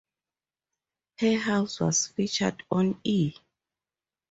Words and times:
Her 1.19 1.37
house 1.37 1.79
was 1.79 2.07
featured 2.07 2.63
on 2.71 2.99
E! 3.03 3.35